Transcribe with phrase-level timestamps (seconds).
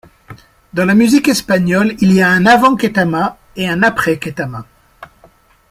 [0.73, 4.65] Dans la musique espagnole, il y a un 'Avant Ketama' et un 'Après Ketama'.